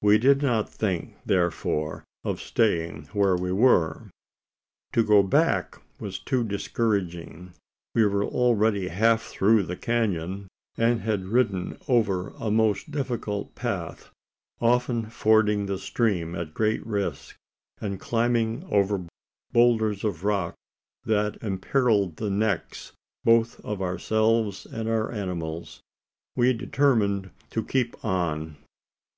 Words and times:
We 0.00 0.16
did 0.16 0.40
not 0.40 0.66
think, 0.66 1.16
therefore, 1.26 2.02
of 2.24 2.40
staying 2.40 3.10
where 3.12 3.36
we 3.36 3.52
were. 3.52 4.08
To 4.94 5.04
go 5.04 5.22
back 5.22 5.82
was 6.00 6.18
too 6.18 6.42
discouraging. 6.42 7.52
We 7.94 8.06
were 8.06 8.24
already 8.24 8.88
half 8.88 9.24
through 9.24 9.64
the 9.64 9.76
canon, 9.76 10.48
and 10.78 11.02
had 11.02 11.26
ridden 11.26 11.76
over 11.86 12.30
a 12.40 12.50
most 12.50 12.90
difficult 12.90 13.54
path 13.54 14.08
often 14.58 15.10
fording 15.10 15.66
the 15.66 15.76
stream 15.76 16.34
at 16.34 16.54
great 16.54 16.86
risk, 16.86 17.36
and 17.78 18.00
climbing 18.00 18.64
over 18.70 19.04
boulders 19.52 20.02
of 20.02 20.24
rock, 20.24 20.54
that 21.04 21.36
imperilled 21.42 22.16
the 22.16 22.30
necks, 22.30 22.92
both 23.22 23.60
of 23.66 23.82
ourselves 23.82 24.64
and 24.64 24.88
our 24.88 25.12
animals. 25.12 25.82
We 26.36 26.54
determined 26.54 27.32
to 27.50 27.62
keep 27.62 28.02
on. 28.02 28.56